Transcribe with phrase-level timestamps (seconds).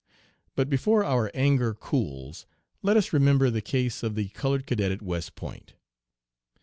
[0.55, 2.47] "But before our anger cools,
[2.81, 5.75] let us remember the case of the colored cadet at West Point.